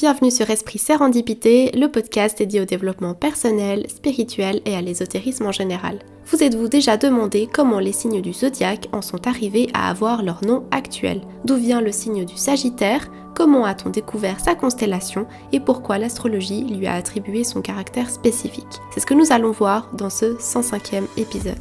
[0.00, 5.52] Bienvenue sur Esprit Sérendipité, le podcast dédié au développement personnel, spirituel et à l'ésotérisme en
[5.52, 5.98] général.
[6.24, 10.42] Vous êtes-vous déjà demandé comment les signes du zodiaque en sont arrivés à avoir leur
[10.42, 11.20] nom actuel?
[11.44, 13.10] D'où vient le signe du Sagittaire?
[13.34, 15.26] Comment a-t-on découvert sa constellation?
[15.52, 18.80] Et pourquoi l'astrologie lui a attribué son caractère spécifique?
[18.94, 21.58] C'est ce que nous allons voir dans ce 105e épisode.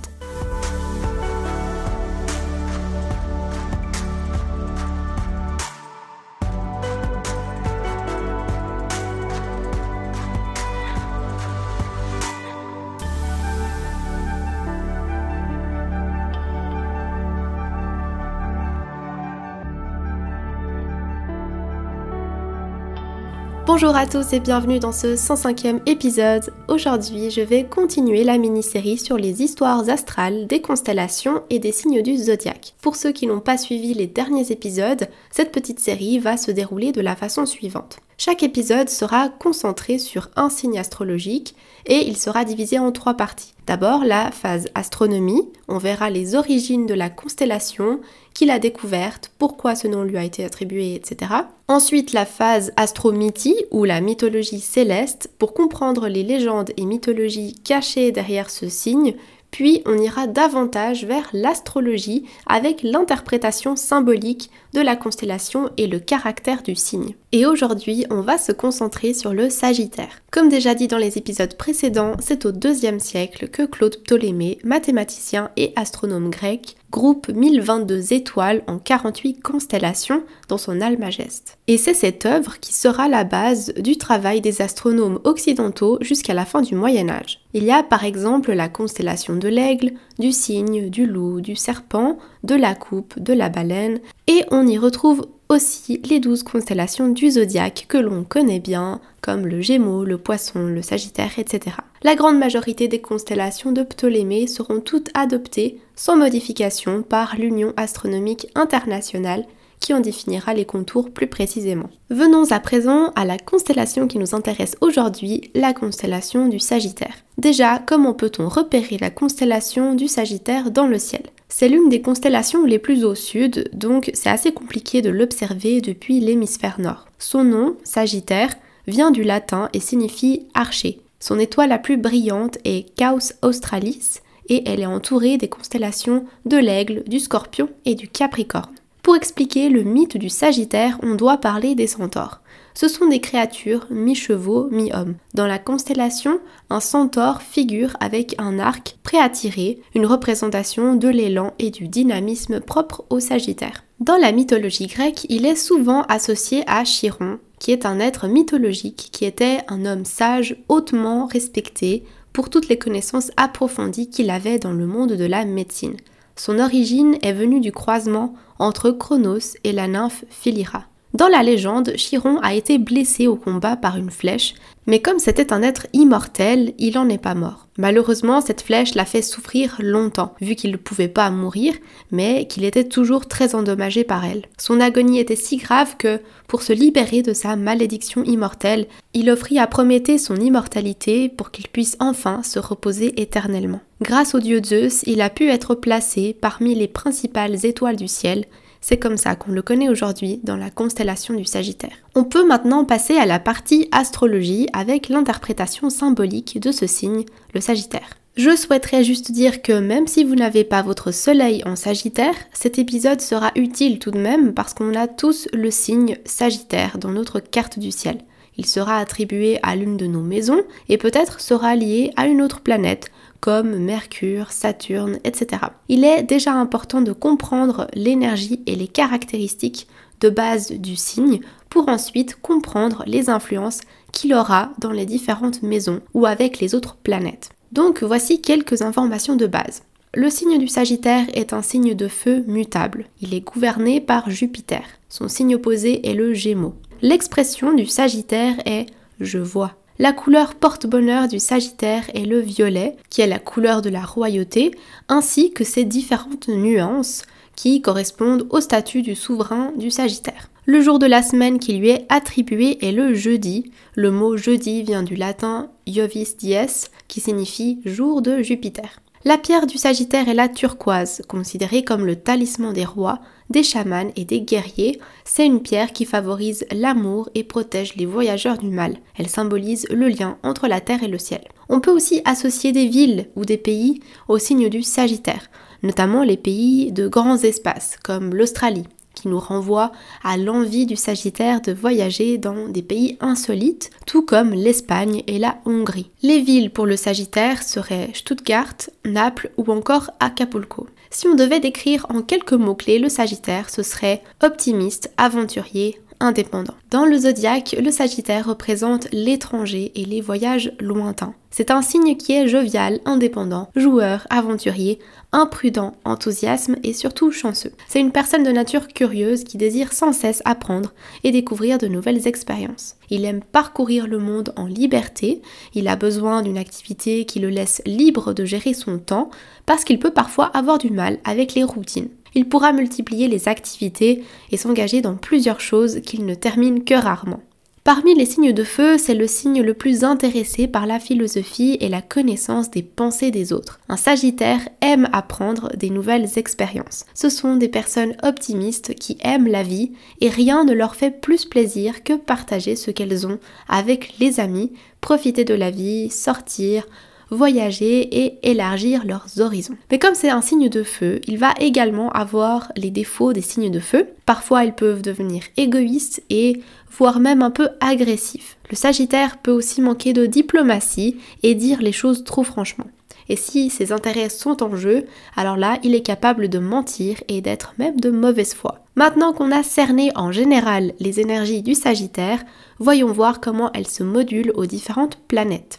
[23.65, 26.51] Bonjour à tous et bienvenue dans ce 105e épisode.
[26.68, 32.02] Aujourd'hui, je vais continuer la mini-série sur les histoires astrales des constellations et des signes
[32.02, 32.73] du zodiaque.
[32.81, 36.91] Pour ceux qui n'ont pas suivi les derniers épisodes, cette petite série va se dérouler
[36.91, 37.99] de la façon suivante.
[38.22, 41.55] Chaque épisode sera concentré sur un signe astrologique
[41.86, 43.53] et il sera divisé en trois parties.
[43.66, 48.02] D'abord la phase astronomie, on verra les origines de la constellation,
[48.33, 51.31] qui l'a découverte, pourquoi ce nom lui a été attribué, etc.
[51.69, 58.11] Ensuite la phase astromythie ou la mythologie céleste, pour comprendre les légendes et mythologies cachées
[58.11, 59.16] derrière ce signe,
[59.51, 66.62] puis on ira davantage vers l'astrologie avec l'interprétation symbolique de la constellation et le caractère
[66.64, 67.16] du signe.
[67.31, 70.22] Et aujourd'hui, on va se concentrer sur le Sagittaire.
[70.31, 75.52] Comme déjà dit dans les épisodes précédents, c'est au deuxième siècle que Claude Ptolémée, mathématicien
[75.58, 81.58] et astronome grec, groupe 1022 étoiles en 48 constellations dans son Almageste.
[81.67, 86.45] Et c'est cette œuvre qui sera la base du travail des astronomes occidentaux jusqu'à la
[86.45, 87.42] fin du Moyen Âge.
[87.53, 92.17] Il y a par exemple la constellation de l'aigle, du cygne, du loup, du serpent,
[92.44, 97.31] de la coupe, de la baleine, et on y retrouve aussi les douze constellations du
[97.31, 101.77] zodiaque que l'on connaît bien, comme le Gémeaux, le Poisson, le Sagittaire, etc.
[102.03, 108.47] La grande majorité des constellations de Ptolémée seront toutes adoptées sans modification par l'Union astronomique
[108.56, 109.45] internationale
[109.79, 111.90] qui en définira les contours plus précisément.
[112.09, 117.16] Venons à présent à la constellation qui nous intéresse aujourd'hui, la constellation du Sagittaire.
[117.38, 121.23] Déjà, comment peut-on repérer la constellation du Sagittaire dans le ciel?
[121.47, 126.19] C'est l'une des constellations les plus au sud, donc c'est assez compliqué de l'observer depuis
[126.19, 127.07] l'hémisphère nord.
[127.17, 128.56] Son nom, Sagittaire,
[128.88, 131.01] vient du latin et signifie archer.
[131.19, 136.57] Son étoile la plus brillante est Caus Australis et elle est entourée des constellations de
[136.57, 138.73] l'aigle, du scorpion et du capricorne.
[139.09, 142.42] Pour expliquer le mythe du Sagittaire, on doit parler des centaures.
[142.75, 145.16] Ce sont des créatures mi-chevaux, mi-hommes.
[145.34, 146.40] Dans la constellation,
[146.70, 151.88] un centaure figure avec un arc prêt à tirer, une représentation de l'élan et du
[151.88, 153.84] dynamisme propre au Sagittaire.
[154.00, 159.09] Dans la mythologie grecque, il est souvent associé à Chiron, qui est un être mythologique
[159.12, 164.72] qui était un homme sage, hautement respecté pour toutes les connaissances approfondies qu'il avait dans
[164.72, 165.97] le monde de la médecine.
[166.39, 170.88] Son origine est venue du croisement entre Chronos et la nymphe Philira.
[171.14, 174.53] Dans la légende, Chiron a été blessé au combat par une flèche,
[174.86, 177.68] mais comme c'était un être immortel, il n'en est pas mort.
[177.80, 181.74] Malheureusement, cette flèche l'a fait souffrir longtemps, vu qu'il ne pouvait pas mourir,
[182.12, 184.44] mais qu'il était toujours très endommagé par elle.
[184.58, 189.58] Son agonie était si grave que, pour se libérer de sa malédiction immortelle, il offrit
[189.58, 193.81] à Prométhée son immortalité pour qu'il puisse enfin se reposer éternellement.
[194.02, 198.46] Grâce au dieu Zeus, il a pu être placé parmi les principales étoiles du ciel,
[198.81, 201.97] c'est comme ça qu'on le connaît aujourd'hui dans la constellation du Sagittaire.
[202.16, 207.62] On peut maintenant passer à la partie astrologie avec l'interprétation symbolique de ce signe, le
[207.62, 208.16] Sagittaire.
[208.38, 212.79] Je souhaiterais juste dire que même si vous n'avez pas votre soleil en Sagittaire, cet
[212.79, 217.40] épisode sera utile tout de même parce qu'on a tous le signe Sagittaire dans notre
[217.40, 218.19] carte du ciel.
[218.57, 222.61] Il sera attribué à l'une de nos maisons et peut-être sera lié à une autre
[222.61, 225.61] planète comme Mercure, Saturne, etc.
[225.88, 229.88] Il est déjà important de comprendre l'énergie et les caractéristiques
[230.19, 231.39] de base du signe
[231.69, 236.96] pour ensuite comprendre les influences qu'il aura dans les différentes maisons ou avec les autres
[236.96, 237.52] planètes.
[237.72, 239.84] Donc voici quelques informations de base.
[240.16, 243.05] Le signe du Sagittaire est un signe de feu mutable.
[243.22, 244.81] Il est gouverné par Jupiter.
[245.08, 246.73] Son signe opposé est le Gémeaux.
[247.02, 248.87] L'expression du Sagittaire est
[249.19, 249.75] je vois.
[250.01, 254.72] La couleur porte-bonheur du Sagittaire est le violet, qui est la couleur de la royauté,
[255.09, 257.24] ainsi que ses différentes nuances
[257.57, 260.50] qui correspondent au statut du souverain du Sagittaire.
[260.66, 263.74] Le jour de la semaine qui lui est attribué est le jeudi.
[263.94, 269.02] Le mot jeudi vient du latin Jovis dies, qui signifie jour de Jupiter.
[269.25, 273.19] La pierre du Sagittaire est la turquoise, considérée comme le talisman des rois,
[273.50, 275.01] des chamans et des guerriers.
[275.25, 278.95] C'est une pierre qui favorise l'amour et protège les voyageurs du mal.
[279.18, 281.42] Elle symbolise le lien entre la terre et le ciel.
[281.68, 284.00] On peut aussi associer des villes ou des pays
[284.30, 285.50] au signe du Sagittaire,
[285.83, 288.88] notamment les pays de grands espaces comme l'Australie,
[289.19, 289.92] qui nous renvoie
[290.24, 295.57] à l'envie du Sagittaire de voyager dans des pays insolites, tout comme l'Espagne et la
[295.66, 296.10] Hongrie.
[296.21, 298.75] Les villes pour le Sagittaire seraient Stuttgart,
[299.06, 300.88] Naples ou encore Acapulco.
[301.10, 306.74] Si on devait décrire en quelques mots-clés le Sagittaire, ce serait optimiste, aventurier, indépendant.
[306.92, 311.33] Dans le zodiaque, le Sagittaire représente l'étranger et les voyages lointains.
[311.51, 315.00] C'est un signe qui est jovial, indépendant, joueur, aventurier,
[315.31, 317.71] imprudent, enthousiasme et surtout chanceux.
[317.88, 320.94] C'est une personne de nature curieuse qui désire sans cesse apprendre
[321.24, 322.95] et découvrir de nouvelles expériences.
[323.10, 325.42] Il aime parcourir le monde en liberté,
[325.74, 329.31] il a besoin d'une activité qui le laisse libre de gérer son temps
[329.66, 332.10] parce qu'il peut parfois avoir du mal avec les routines.
[332.40, 337.42] Il pourra multiplier les activités et s'engager dans plusieurs choses qu'il ne termine que rarement.
[337.84, 341.90] Parmi les signes de feu, c'est le signe le plus intéressé par la philosophie et
[341.90, 343.82] la connaissance des pensées des autres.
[343.90, 347.06] Un Sagittaire aime apprendre des nouvelles expériences.
[347.14, 349.92] Ce sont des personnes optimistes qui aiment la vie
[350.22, 354.72] et rien ne leur fait plus plaisir que partager ce qu'elles ont avec les amis,
[355.02, 356.86] profiter de la vie, sortir,
[357.31, 359.78] voyager et élargir leurs horizons.
[359.92, 363.72] Mais comme c'est un signe de feu, il va également avoir les défauts des signes
[363.72, 364.08] de feu.
[364.26, 366.62] Parfois, ils peuvent devenir égoïstes et
[366.92, 368.58] voire même un peu agressifs.
[368.70, 372.88] Le Sagittaire peut aussi manquer de diplomatie et dire les choses trop franchement.
[373.30, 375.06] Et si ses intérêts sont en jeu,
[375.36, 378.80] alors là, il est capable de mentir et d'être même de mauvaise foi.
[378.96, 382.44] Maintenant qu'on a cerné en général les énergies du Sagittaire,
[382.80, 385.78] voyons voir comment elles se modulent aux différentes planètes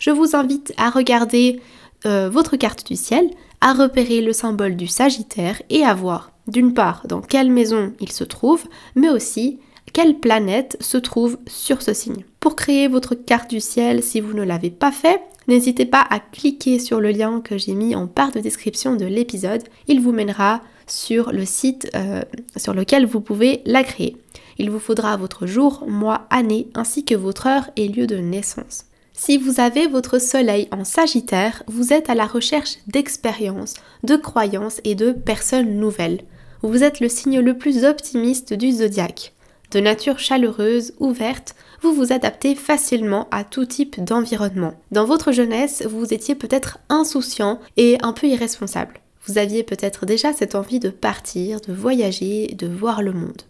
[0.00, 1.60] je vous invite à regarder
[2.06, 3.30] euh, votre carte du ciel,
[3.60, 8.10] à repérer le symbole du Sagittaire et à voir d'une part dans quelle maison il
[8.10, 8.64] se trouve,
[8.96, 9.60] mais aussi
[9.92, 12.24] quelle planète se trouve sur ce signe.
[12.40, 16.18] Pour créer votre carte du ciel, si vous ne l'avez pas fait, n'hésitez pas à
[16.18, 19.62] cliquer sur le lien que j'ai mis en part de description de l'épisode.
[19.86, 22.22] Il vous mènera sur le site euh,
[22.56, 24.16] sur lequel vous pouvez la créer.
[24.58, 28.86] Il vous faudra votre jour, mois, année ainsi que votre heure et lieu de naissance.
[29.22, 34.80] Si vous avez votre soleil en Sagittaire, vous êtes à la recherche d'expériences, de croyances
[34.82, 36.22] et de personnes nouvelles.
[36.62, 39.34] Vous êtes le signe le plus optimiste du zodiaque.
[39.72, 44.72] De nature chaleureuse, ouverte, vous vous adaptez facilement à tout type d'environnement.
[44.90, 49.00] Dans votre jeunesse, vous étiez peut-être insouciant et un peu irresponsable.
[49.26, 53.42] Vous aviez peut-être déjà cette envie de partir, de voyager, de voir le monde.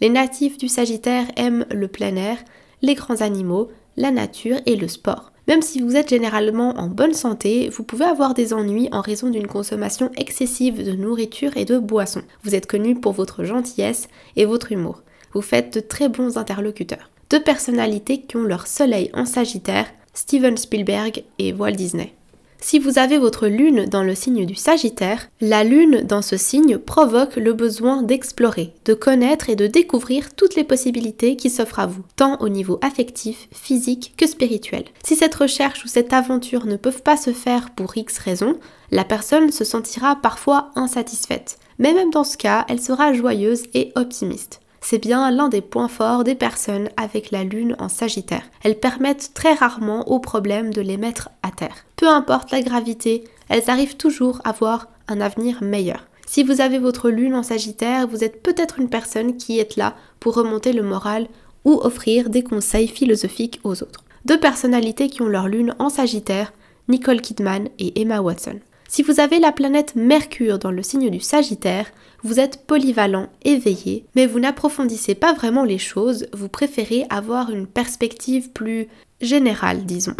[0.00, 2.38] Les natifs du Sagittaire aiment le plein air,
[2.80, 5.32] les grands animaux, la nature et le sport.
[5.48, 9.30] Même si vous êtes généralement en bonne santé, vous pouvez avoir des ennuis en raison
[9.30, 12.22] d'une consommation excessive de nourriture et de boissons.
[12.42, 15.02] Vous êtes connu pour votre gentillesse et votre humour.
[15.32, 17.10] Vous faites de très bons interlocuteurs.
[17.30, 22.14] Deux personnalités qui ont leur soleil en Sagittaire, Steven Spielberg et Walt Disney.
[22.60, 26.78] Si vous avez votre lune dans le signe du Sagittaire, la lune dans ce signe
[26.78, 31.86] provoque le besoin d'explorer, de connaître et de découvrir toutes les possibilités qui s'offrent à
[31.86, 34.84] vous, tant au niveau affectif, physique que spirituel.
[35.04, 38.58] Si cette recherche ou cette aventure ne peuvent pas se faire pour X raisons,
[38.90, 41.58] la personne se sentira parfois insatisfaite.
[41.78, 44.60] Mais même dans ce cas, elle sera joyeuse et optimiste.
[44.88, 48.48] C'est bien l'un des points forts des personnes avec la lune en Sagittaire.
[48.62, 51.86] Elles permettent très rarement aux problèmes de les mettre à terre.
[51.96, 56.06] Peu importe la gravité, elles arrivent toujours à voir un avenir meilleur.
[56.24, 59.96] Si vous avez votre lune en Sagittaire, vous êtes peut-être une personne qui est là
[60.20, 61.26] pour remonter le moral
[61.64, 64.04] ou offrir des conseils philosophiques aux autres.
[64.24, 66.52] Deux personnalités qui ont leur lune en Sagittaire,
[66.86, 68.60] Nicole Kidman et Emma Watson.
[68.88, 71.86] Si vous avez la planète Mercure dans le signe du Sagittaire,
[72.22, 77.66] vous êtes polyvalent, éveillé, mais vous n'approfondissez pas vraiment les choses, vous préférez avoir une
[77.66, 78.86] perspective plus
[79.20, 80.16] générale, disons.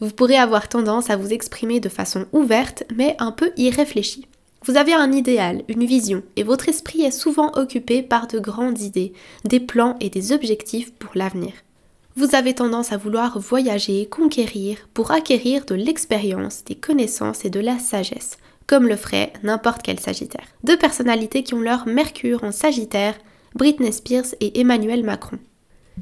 [0.00, 4.28] Vous pourrez avoir tendance à vous exprimer de façon ouverte, mais un peu irréfléchie.
[4.66, 8.80] Vous avez un idéal, une vision, et votre esprit est souvent occupé par de grandes
[8.80, 11.52] idées, des plans et des objectifs pour l'avenir
[12.16, 17.60] vous avez tendance à vouloir voyager, conquérir, pour acquérir de l'expérience, des connaissances et de
[17.60, 20.46] la sagesse, comme le ferait n'importe quel Sagittaire.
[20.64, 23.14] Deux personnalités qui ont leur Mercure en Sagittaire,
[23.54, 25.38] Britney Spears et Emmanuel Macron.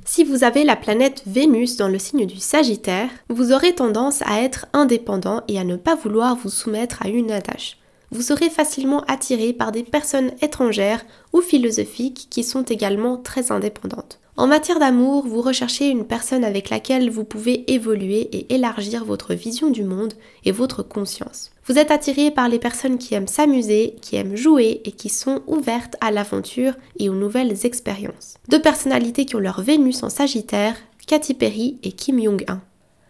[0.04, 4.40] Si vous avez la planète Vénus dans le signe du Sagittaire, vous aurez tendance à
[4.40, 7.76] être indépendant et à ne pas vouloir vous soumettre à une attache.
[8.14, 14.20] Vous serez facilement attiré par des personnes étrangères ou philosophiques qui sont également très indépendantes.
[14.36, 19.34] En matière d'amour, vous recherchez une personne avec laquelle vous pouvez évoluer et élargir votre
[19.34, 21.52] vision du monde et votre conscience.
[21.66, 25.42] Vous êtes attiré par les personnes qui aiment s'amuser, qui aiment jouer et qui sont
[25.46, 28.34] ouvertes à l'aventure et aux nouvelles expériences.
[28.48, 32.60] Deux personnalités qui ont leur Vénus en Sagittaire, Katy Perry et Kim Jong-un.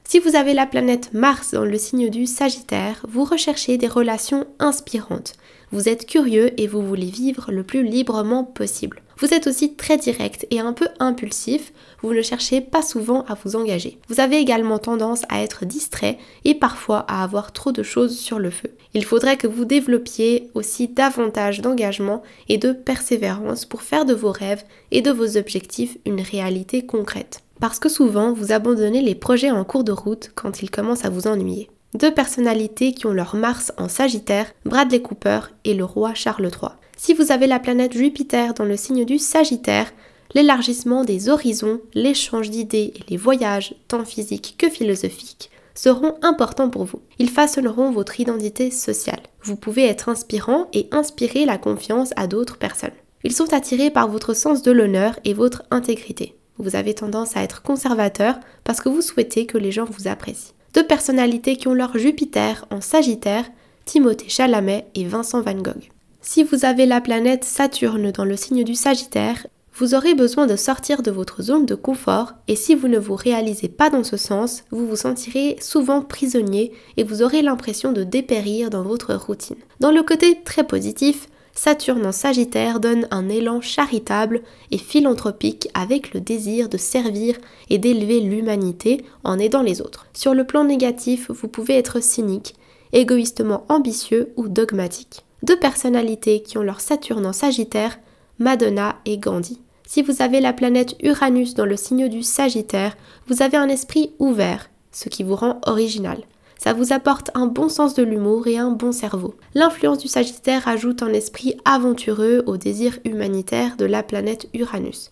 [0.06, 4.46] Si vous avez la planète Mars dans le signe du Sagittaire, vous recherchez des relations
[4.58, 5.32] inspirantes.
[5.72, 9.02] Vous êtes curieux et vous voulez vivre le plus librement possible.
[9.18, 13.34] Vous êtes aussi très direct et un peu impulsif, vous ne cherchez pas souvent à
[13.34, 13.98] vous engager.
[14.08, 18.38] Vous avez également tendance à être distrait et parfois à avoir trop de choses sur
[18.38, 18.70] le feu.
[18.92, 24.32] Il faudrait que vous développiez aussi davantage d'engagement et de persévérance pour faire de vos
[24.32, 29.50] rêves et de vos objectifs une réalité concrète parce que souvent vous abandonnez les projets
[29.50, 31.70] en cours de route quand ils commencent à vous ennuyer.
[31.94, 36.72] Deux personnalités qui ont leur Mars en Sagittaire, Bradley Cooper et le roi Charles III.
[36.96, 39.92] Si vous avez la planète Jupiter dans le signe du Sagittaire,
[40.34, 46.84] l'élargissement des horizons, l'échange d'idées et les voyages, tant physiques que philosophiques, seront importants pour
[46.84, 47.02] vous.
[47.18, 49.22] Ils façonneront votre identité sociale.
[49.42, 52.90] Vous pouvez être inspirant et inspirer la confiance à d'autres personnes.
[53.24, 56.36] Ils sont attirés par votre sens de l'honneur et votre intégrité.
[56.58, 60.54] Vous avez tendance à être conservateur parce que vous souhaitez que les gens vous apprécient.
[60.74, 63.44] Deux personnalités qui ont leur Jupiter en Sagittaire,
[63.84, 65.90] Timothée Chalamet et Vincent Van Gogh.
[66.20, 69.46] Si vous avez la planète Saturne dans le signe du Sagittaire,
[69.76, 73.16] vous aurez besoin de sortir de votre zone de confort et si vous ne vous
[73.16, 78.04] réalisez pas dans ce sens, vous vous sentirez souvent prisonnier et vous aurez l'impression de
[78.04, 79.56] dépérir dans votre routine.
[79.80, 86.12] Dans le côté très positif, Saturne en Sagittaire donne un élan charitable et philanthropique avec
[86.12, 87.36] le désir de servir
[87.70, 90.06] et d'élever l'humanité en aidant les autres.
[90.12, 92.56] Sur le plan négatif, vous pouvez être cynique,
[92.92, 95.24] égoïstement ambitieux ou dogmatique.
[95.42, 97.98] Deux personnalités qui ont leur Saturne en Sagittaire,
[98.38, 99.60] Madonna et Gandhi.
[99.86, 102.96] Si vous avez la planète Uranus dans le signe du Sagittaire,
[103.28, 106.24] vous avez un esprit ouvert, ce qui vous rend original.
[106.64, 109.34] Ça vous apporte un bon sens de l'humour et un bon cerveau.
[109.52, 115.10] L'influence du Sagittaire ajoute un esprit aventureux au désir humanitaire de la planète Uranus.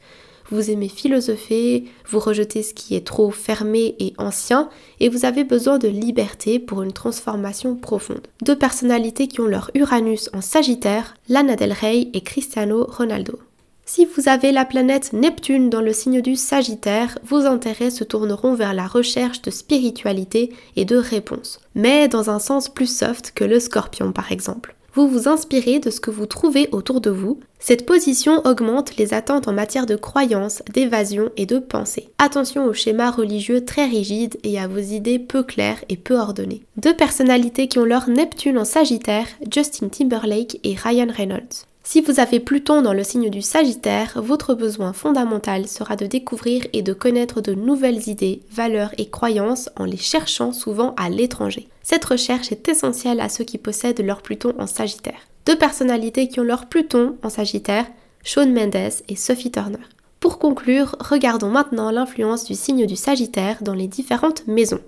[0.51, 5.45] Vous aimez philosopher, vous rejetez ce qui est trop fermé et ancien, et vous avez
[5.45, 8.27] besoin de liberté pour une transformation profonde.
[8.41, 13.39] Deux personnalités qui ont leur Uranus en Sagittaire, Lana Del Rey et Cristiano Ronaldo.
[13.85, 18.55] Si vous avez la planète Neptune dans le signe du Sagittaire, vos intérêts se tourneront
[18.55, 23.45] vers la recherche de spiritualité et de réponses, mais dans un sens plus soft que
[23.45, 24.77] le scorpion par exemple.
[24.95, 27.41] Vous vous inspirez de ce que vous trouvez autour de vous.
[27.59, 32.11] Cette position augmente les attentes en matière de croyances, d'évasion et de pensée.
[32.19, 36.63] Attention aux schémas religieux très rigides et à vos idées peu claires et peu ordonnées.
[36.77, 41.67] Deux personnalités qui ont leur Neptune en Sagittaire, Justin Timberlake et Ryan Reynolds.
[41.85, 46.65] Si vous avez Pluton dans le signe du Sagittaire, votre besoin fondamental sera de découvrir
[46.73, 51.69] et de connaître de nouvelles idées, valeurs et croyances en les cherchant souvent à l'étranger.
[51.83, 55.19] Cette recherche est essentielle à ceux qui possèdent leur Pluton en Sagittaire.
[55.45, 57.87] Deux personnalités qui ont leur Pluton en Sagittaire,
[58.23, 59.79] Shawn Mendes et Sophie Turner.
[60.21, 64.81] Pour conclure, regardons maintenant l'influence du signe du Sagittaire dans les différentes maisons.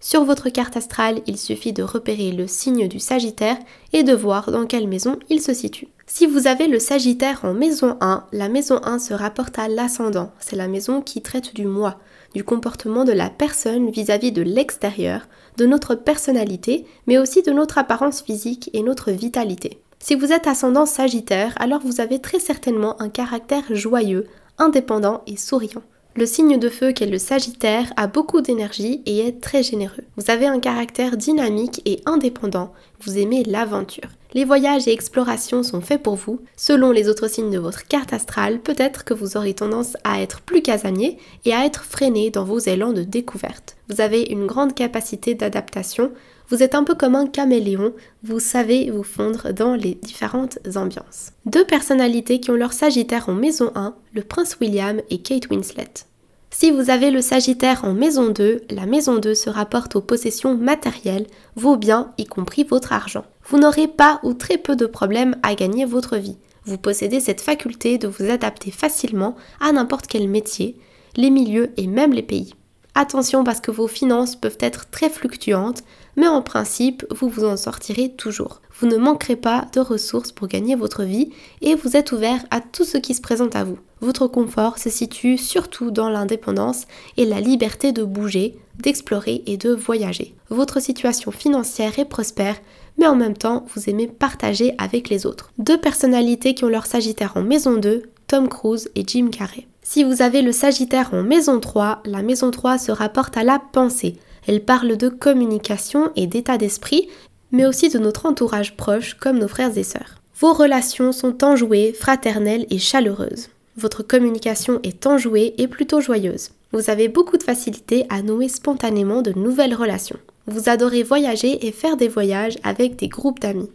[0.00, 3.58] Sur votre carte astrale, il suffit de repérer le signe du Sagittaire
[3.92, 5.86] et de voir dans quelle maison il se situe.
[6.12, 10.32] Si vous avez le Sagittaire en maison 1, la maison 1 se rapporte à l'ascendant.
[10.40, 12.00] C'est la maison qui traite du moi,
[12.34, 17.78] du comportement de la personne vis-à-vis de l'extérieur, de notre personnalité, mais aussi de notre
[17.78, 19.78] apparence physique et notre vitalité.
[20.00, 24.26] Si vous êtes ascendant Sagittaire, alors vous avez très certainement un caractère joyeux,
[24.58, 25.82] indépendant et souriant.
[26.16, 30.02] Le signe de feu qu'est le Sagittaire a beaucoup d'énergie et est très généreux.
[30.16, 34.08] Vous avez un caractère dynamique et indépendant, vous aimez l'aventure.
[34.32, 36.40] Les voyages et explorations sont faits pour vous.
[36.56, 40.40] Selon les autres signes de votre carte astrale, peut-être que vous aurez tendance à être
[40.40, 43.76] plus casanier et à être freiné dans vos élans de découverte.
[43.88, 46.10] Vous avez une grande capacité d'adaptation,
[46.50, 51.30] vous êtes un peu comme un caméléon, vous savez vous fondre dans les différentes ambiances.
[51.46, 56.04] Deux personnalités qui ont leur Sagittaire en maison 1, le prince William et Kate Winslet.
[56.50, 60.56] Si vous avez le Sagittaire en maison 2, la maison 2 se rapporte aux possessions
[60.56, 63.24] matérielles, vos biens, y compris votre argent.
[63.48, 66.36] Vous n'aurez pas ou très peu de problèmes à gagner votre vie.
[66.64, 70.76] Vous possédez cette faculté de vous adapter facilement à n'importe quel métier,
[71.16, 72.54] les milieux et même les pays.
[73.00, 75.84] Attention parce que vos finances peuvent être très fluctuantes,
[76.16, 78.60] mais en principe, vous vous en sortirez toujours.
[78.78, 81.30] Vous ne manquerez pas de ressources pour gagner votre vie
[81.62, 83.78] et vous êtes ouvert à tout ce qui se présente à vous.
[84.02, 86.84] Votre confort se situe surtout dans l'indépendance
[87.16, 90.34] et la liberté de bouger, d'explorer et de voyager.
[90.50, 92.56] Votre situation financière est prospère,
[92.98, 95.52] mais en même temps, vous aimez partager avec les autres.
[95.56, 99.66] Deux personnalités qui ont leur Sagittaire en maison 2, Tom Cruise et Jim Carrey.
[99.82, 103.58] Si vous avez le Sagittaire en maison 3, la maison 3 se rapporte à la
[103.58, 104.16] pensée.
[104.46, 107.08] Elle parle de communication et d'état d'esprit,
[107.50, 110.16] mais aussi de notre entourage proche comme nos frères et sœurs.
[110.38, 113.48] Vos relations sont enjouées, fraternelles et chaleureuses.
[113.76, 116.50] Votre communication est enjouée et plutôt joyeuse.
[116.72, 120.18] Vous avez beaucoup de facilité à nouer spontanément de nouvelles relations.
[120.46, 123.70] Vous adorez voyager et faire des voyages avec des groupes d'amis.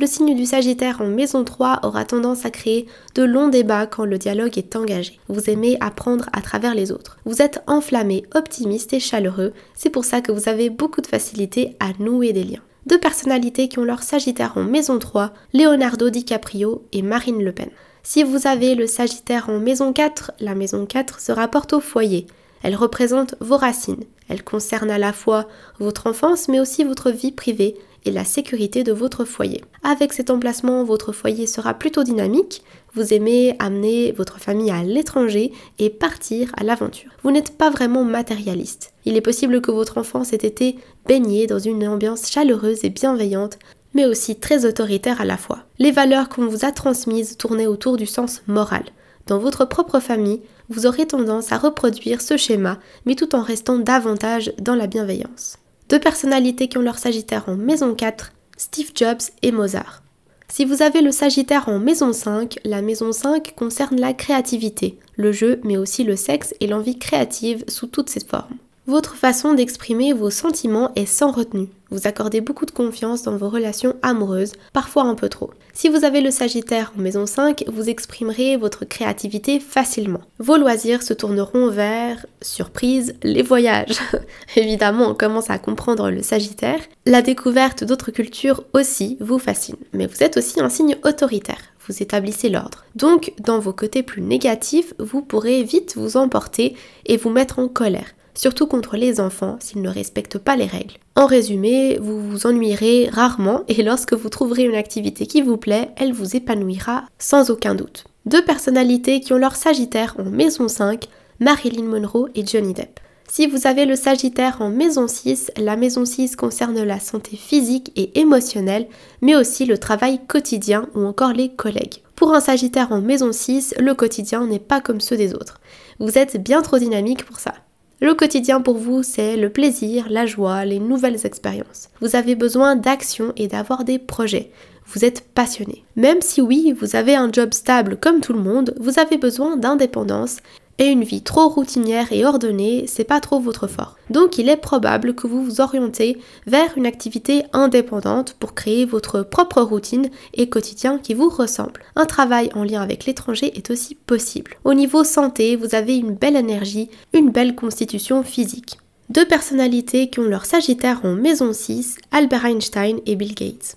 [0.00, 4.06] Le signe du Sagittaire en maison 3 aura tendance à créer de longs débats quand
[4.06, 5.20] le dialogue est engagé.
[5.28, 7.18] Vous aimez apprendre à travers les autres.
[7.26, 11.76] Vous êtes enflammé, optimiste et chaleureux, c'est pour ça que vous avez beaucoup de facilité
[11.80, 12.62] à nouer des liens.
[12.86, 17.68] Deux personnalités qui ont leur Sagittaire en maison 3, Leonardo DiCaprio et Marine Le Pen.
[18.02, 22.26] Si vous avez le Sagittaire en maison 4, la maison 4 se rapporte au foyer.
[22.62, 24.04] Elle représente vos racines.
[24.30, 25.46] Elle concerne à la fois
[25.78, 29.62] votre enfance mais aussi votre vie privée et la sécurité de votre foyer.
[29.82, 32.62] Avec cet emplacement, votre foyer sera plutôt dynamique.
[32.94, 37.10] Vous aimez amener votre famille à l'étranger et partir à l'aventure.
[37.22, 38.92] Vous n'êtes pas vraiment matérialiste.
[39.04, 40.76] Il est possible que votre enfance ait été
[41.06, 43.58] baignée dans une ambiance chaleureuse et bienveillante
[43.94, 45.64] mais aussi très autoritaire à la fois.
[45.78, 48.84] Les valeurs qu'on vous a transmises tournaient autour du sens moral.
[49.26, 53.78] Dans votre propre famille, vous aurez tendance à reproduire ce schéma, mais tout en restant
[53.78, 55.58] davantage dans la bienveillance.
[55.90, 60.04] Deux personnalités qui ont leur Sagittaire en maison 4, Steve Jobs et Mozart.
[60.46, 65.32] Si vous avez le Sagittaire en maison 5, la maison 5 concerne la créativité, le
[65.32, 68.56] jeu, mais aussi le sexe et l'envie créative sous toutes ses formes.
[68.90, 71.68] Votre façon d'exprimer vos sentiments est sans retenue.
[71.90, 75.50] Vous accordez beaucoup de confiance dans vos relations amoureuses, parfois un peu trop.
[75.72, 80.22] Si vous avez le Sagittaire en maison 5, vous exprimerez votre créativité facilement.
[80.40, 84.00] Vos loisirs se tourneront vers, surprise, les voyages.
[84.56, 86.80] Évidemment, on commence à comprendre le Sagittaire.
[87.06, 89.76] La découverte d'autres cultures aussi vous fascine.
[89.92, 92.84] Mais vous êtes aussi un signe autoritaire vous établissez l'ordre.
[92.94, 97.66] Donc, dans vos côtés plus négatifs, vous pourrez vite vous emporter et vous mettre en
[97.66, 100.94] colère surtout contre les enfants s'ils ne respectent pas les règles.
[101.14, 105.90] En résumé, vous vous ennuierez rarement et lorsque vous trouverez une activité qui vous plaît,
[105.96, 108.04] elle vous épanouira sans aucun doute.
[108.24, 111.06] Deux personnalités qui ont leur Sagittaire en maison 5,
[111.38, 112.98] Marilyn Monroe et Johnny Depp.
[113.28, 117.92] Si vous avez le Sagittaire en maison 6, la maison 6 concerne la santé physique
[117.94, 118.88] et émotionnelle,
[119.20, 122.00] mais aussi le travail quotidien ou encore les collègues.
[122.16, 125.60] Pour un Sagittaire en maison 6, le quotidien n'est pas comme ceux des autres.
[125.98, 127.52] Vous êtes bien trop dynamique pour ça.
[128.02, 131.90] Le quotidien pour vous, c'est le plaisir, la joie, les nouvelles expériences.
[132.00, 134.50] Vous avez besoin d'action et d'avoir des projets.
[134.86, 135.84] Vous êtes passionné.
[135.96, 139.58] Même si oui, vous avez un job stable comme tout le monde, vous avez besoin
[139.58, 140.38] d'indépendance
[140.80, 143.96] et une vie trop routinière et ordonnée, c'est pas trop votre fort.
[144.08, 149.22] Donc il est probable que vous vous orientez vers une activité indépendante pour créer votre
[149.22, 151.82] propre routine et quotidien qui vous ressemble.
[151.96, 154.56] Un travail en lien avec l'étranger est aussi possible.
[154.64, 158.78] Au niveau santé, vous avez une belle énergie, une belle constitution physique.
[159.10, 163.76] Deux personnalités qui ont leur Sagittaire en maison 6, Albert Einstein et Bill Gates.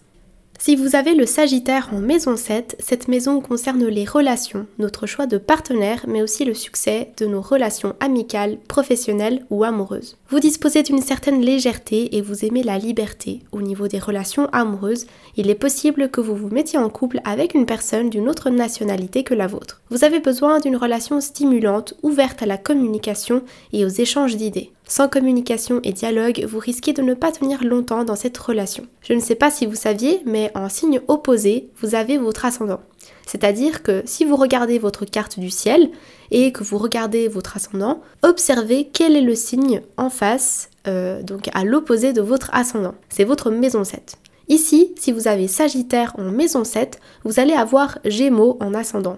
[0.65, 5.25] Si vous avez le Sagittaire en maison 7, cette maison concerne les relations, notre choix
[5.25, 10.15] de partenaire, mais aussi le succès de nos relations amicales, professionnelles ou amoureuses.
[10.29, 13.41] Vous disposez d'une certaine légèreté et vous aimez la liberté.
[13.51, 17.55] Au niveau des relations amoureuses, il est possible que vous vous mettiez en couple avec
[17.55, 19.81] une personne d'une autre nationalité que la vôtre.
[19.89, 24.71] Vous avez besoin d'une relation stimulante, ouverte à la communication et aux échanges d'idées.
[24.87, 28.85] Sans communication et dialogue, vous risquez de ne pas tenir longtemps dans cette relation.
[29.01, 32.81] Je ne sais pas si vous saviez, mais en signe opposé, vous avez votre ascendant.
[33.25, 35.89] C'est-à-dire que si vous regardez votre carte du ciel
[36.31, 41.49] et que vous regardez votre ascendant, observez quel est le signe en face, euh, donc
[41.53, 42.95] à l'opposé de votre ascendant.
[43.09, 44.17] C'est votre maison 7.
[44.49, 49.17] Ici, si vous avez Sagittaire en maison 7, vous allez avoir Gémeaux en ascendant.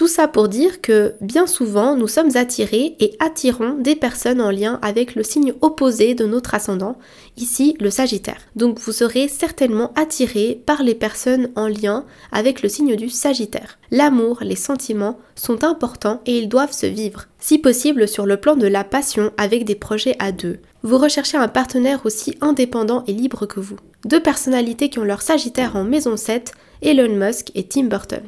[0.00, 4.50] Tout ça pour dire que bien souvent nous sommes attirés et attirons des personnes en
[4.50, 6.96] lien avec le signe opposé de notre ascendant,
[7.36, 8.40] ici le Sagittaire.
[8.56, 13.78] Donc vous serez certainement attiré par les personnes en lien avec le signe du Sagittaire.
[13.90, 18.56] L'amour, les sentiments sont importants et ils doivent se vivre, si possible sur le plan
[18.56, 20.60] de la passion avec des projets à deux.
[20.82, 23.76] Vous recherchez un partenaire aussi indépendant et libre que vous.
[24.06, 28.22] Deux personnalités qui ont leur Sagittaire en maison 7, Elon Musk et Tim Burton.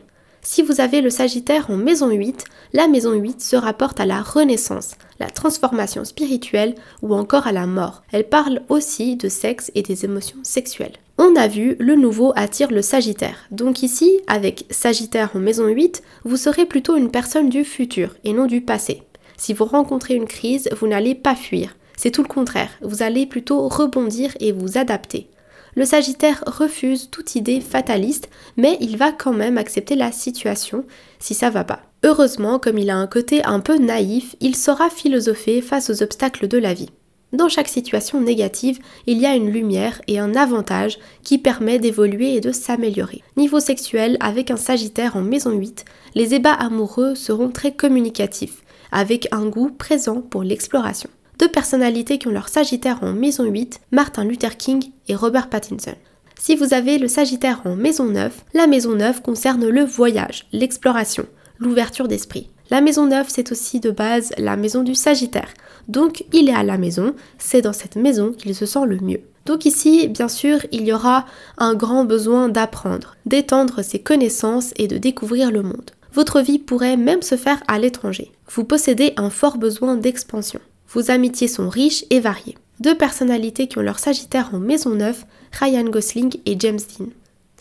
[0.45, 4.21] Si vous avez le Sagittaire en maison 8, la maison 8 se rapporte à la
[4.21, 8.03] renaissance, la transformation spirituelle ou encore à la mort.
[8.11, 10.97] Elle parle aussi de sexe et des émotions sexuelles.
[11.17, 13.47] On a vu, le nouveau attire le Sagittaire.
[13.53, 18.33] Donc ici, avec Sagittaire en maison 8, vous serez plutôt une personne du futur et
[18.33, 19.03] non du passé.
[19.37, 21.77] Si vous rencontrez une crise, vous n'allez pas fuir.
[21.97, 25.29] C'est tout le contraire, vous allez plutôt rebondir et vous adapter.
[25.75, 30.85] Le Sagittaire refuse toute idée fataliste, mais il va quand même accepter la situation
[31.19, 31.81] si ça va pas.
[32.05, 36.47] Heureusement, comme il a un côté un peu naïf, il saura philosopher face aux obstacles
[36.47, 36.91] de la vie.
[37.33, 42.35] Dans chaque situation négative, il y a une lumière et un avantage qui permet d'évoluer
[42.35, 43.23] et de s'améliorer.
[43.39, 49.27] Niveau sexuel, avec un Sagittaire en maison 8, les ébats amoureux seront très communicatifs, avec
[49.33, 51.09] un goût présent pour l'exploration.
[51.39, 55.95] Deux personnalités qui ont leur Sagittaire en maison 8, Martin Luther King Robert Pattinson.
[56.39, 61.27] Si vous avez le Sagittaire en maison 9, la maison 9 concerne le voyage, l'exploration,
[61.59, 62.51] l'ouverture d'esprit.
[62.71, 65.55] La maison 9, c'est aussi de base la maison du Sagittaire.
[65.89, 69.21] Donc il est à la maison, c'est dans cette maison qu'il se sent le mieux.
[69.47, 71.27] Donc ici, bien sûr, il y aura
[71.59, 75.91] un grand besoin d'apprendre, d'étendre ses connaissances et de découvrir le monde.
[76.13, 78.33] Votre vie pourrait même se faire à l'étranger.
[78.51, 80.61] Vous possédez un fort besoin d'expansion.
[80.89, 82.57] Vos amitiés sont riches et variées.
[82.83, 87.07] Deux personnalités qui ont leur Sagittaire en maison 9, Ryan Gosling et James Dean.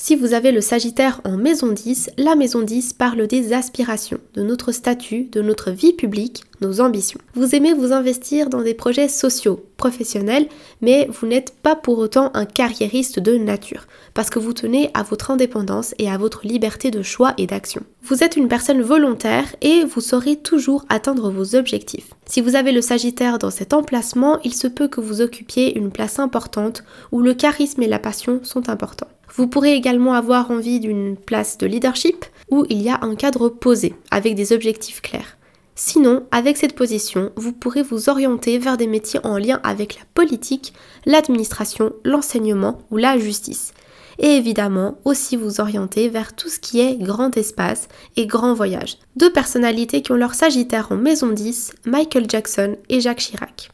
[0.03, 4.41] Si vous avez le Sagittaire en maison 10, la maison 10 parle des aspirations, de
[4.41, 7.19] notre statut, de notre vie publique, nos ambitions.
[7.35, 10.47] Vous aimez vous investir dans des projets sociaux, professionnels,
[10.81, 13.85] mais vous n'êtes pas pour autant un carriériste de nature,
[14.15, 17.83] parce que vous tenez à votre indépendance et à votre liberté de choix et d'action.
[18.01, 22.09] Vous êtes une personne volontaire et vous saurez toujours atteindre vos objectifs.
[22.25, 25.91] Si vous avez le Sagittaire dans cet emplacement, il se peut que vous occupiez une
[25.91, 29.07] place importante où le charisme et la passion sont importants.
[29.33, 33.49] Vous pourrez également avoir envie d'une place de leadership où il y a un cadre
[33.49, 35.37] posé avec des objectifs clairs.
[35.75, 40.05] Sinon, avec cette position, vous pourrez vous orienter vers des métiers en lien avec la
[40.13, 40.73] politique,
[41.05, 43.73] l'administration, l'enseignement ou la justice.
[44.19, 48.97] Et évidemment, aussi vous orienter vers tout ce qui est grand espace et grand voyage.
[49.15, 53.71] Deux personnalités qui ont leur Sagittaire en maison 10, Michael Jackson et Jacques Chirac.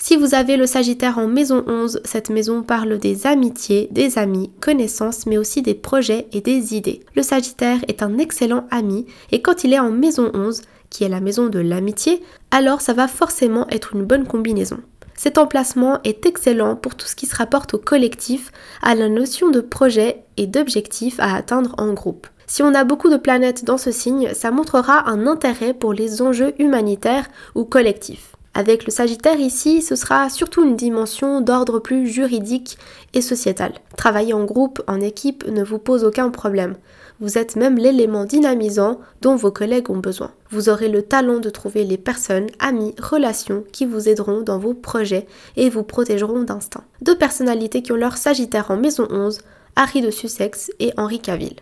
[0.00, 4.52] Si vous avez le Sagittaire en maison 11, cette maison parle des amitiés, des amis,
[4.60, 7.00] connaissances, mais aussi des projets et des idées.
[7.16, 11.08] Le Sagittaire est un excellent ami et quand il est en maison 11, qui est
[11.08, 14.78] la maison de l'amitié, alors ça va forcément être une bonne combinaison.
[15.16, 19.50] Cet emplacement est excellent pour tout ce qui se rapporte au collectif, à la notion
[19.50, 22.28] de projet et d'objectif à atteindre en groupe.
[22.46, 26.22] Si on a beaucoup de planètes dans ce signe, ça montrera un intérêt pour les
[26.22, 28.37] enjeux humanitaires ou collectifs.
[28.54, 32.78] Avec le Sagittaire ici, ce sera surtout une dimension d'ordre plus juridique
[33.14, 33.74] et sociétal.
[33.96, 36.74] Travailler en groupe, en équipe ne vous pose aucun problème.
[37.20, 40.32] Vous êtes même l'élément dynamisant dont vos collègues ont besoin.
[40.50, 44.74] Vous aurez le talent de trouver les personnes, amis, relations qui vous aideront dans vos
[44.74, 46.84] projets et vous protégeront d'instinct.
[47.02, 49.40] Deux personnalités qui ont leur Sagittaire en maison 11,
[49.74, 51.56] Harry de Sussex et Henri Cavill.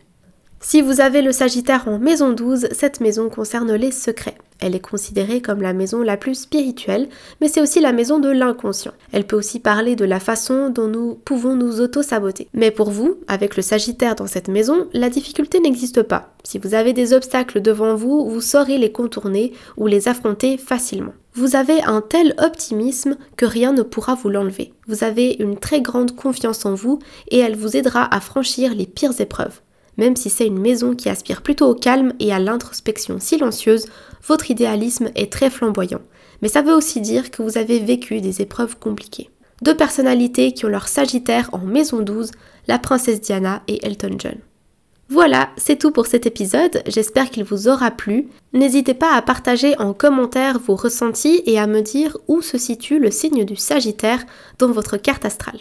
[0.61, 4.39] Si vous avez le Sagittaire en maison 12, cette maison concerne les secrets.
[4.61, 7.09] Elle est considérée comme la maison la plus spirituelle,
[7.41, 8.93] mais c'est aussi la maison de l'inconscient.
[9.13, 12.49] Elle peut aussi parler de la façon dont nous pouvons nous auto-saboter.
[12.55, 16.35] Mais pour vous, avec le Sagittaire dans cette maison, la difficulté n'existe pas.
[16.43, 21.13] Si vous avez des obstacles devant vous, vous saurez les contourner ou les affronter facilement.
[21.35, 24.73] Vous avez un tel optimisme que rien ne pourra vous l'enlever.
[24.87, 26.99] Vous avez une très grande confiance en vous
[27.31, 29.61] et elle vous aidera à franchir les pires épreuves.
[29.97, 33.87] Même si c'est une maison qui aspire plutôt au calme et à l'introspection silencieuse,
[34.27, 36.03] votre idéalisme est très flamboyant.
[36.43, 39.31] Mais ça veut aussi dire que vous avez vécu des épreuves compliquées.
[39.63, 42.31] Deux personnalités qui ont leur Sagittaire en maison 12,
[42.69, 44.37] la princesse Diana et Elton John.
[45.09, 48.27] Voilà, c'est tout pour cet épisode, j'espère qu'il vous aura plu.
[48.53, 52.99] N'hésitez pas à partager en commentaire vos ressentis et à me dire où se situe
[52.99, 54.25] le signe du Sagittaire
[54.59, 55.61] dans votre carte astrale.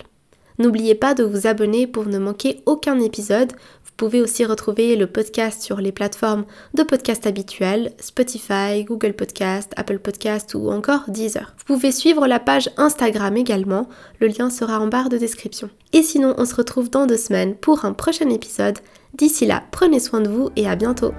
[0.57, 3.53] N'oubliez pas de vous abonner pour ne manquer aucun épisode.
[3.97, 9.71] Vous pouvez aussi retrouver le podcast sur les plateformes de podcast habituelles, Spotify, Google Podcast,
[9.77, 11.55] Apple Podcast ou encore Deezer.
[11.59, 13.87] Vous pouvez suivre la page Instagram également,
[14.19, 15.69] le lien sera en barre de description.
[15.93, 18.79] Et sinon, on se retrouve dans deux semaines pour un prochain épisode.
[19.13, 21.13] D'ici là, prenez soin de vous et à bientôt.